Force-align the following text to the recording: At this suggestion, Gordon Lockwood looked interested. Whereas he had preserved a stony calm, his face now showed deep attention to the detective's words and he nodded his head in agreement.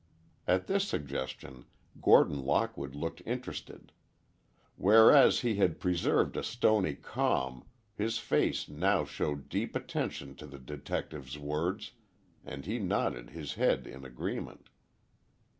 At 0.47 0.65
this 0.65 0.87
suggestion, 0.87 1.65
Gordon 2.01 2.43
Lockwood 2.43 2.95
looked 2.95 3.21
interested. 3.23 3.91
Whereas 4.75 5.41
he 5.41 5.57
had 5.57 5.79
preserved 5.79 6.35
a 6.35 6.41
stony 6.41 6.95
calm, 6.95 7.65
his 7.93 8.17
face 8.17 8.67
now 8.67 9.05
showed 9.05 9.47
deep 9.47 9.75
attention 9.75 10.33
to 10.37 10.47
the 10.47 10.57
detective's 10.57 11.37
words 11.37 11.91
and 12.43 12.65
he 12.65 12.79
nodded 12.79 13.29
his 13.29 13.53
head 13.53 13.85
in 13.85 14.03
agreement. 14.03 14.69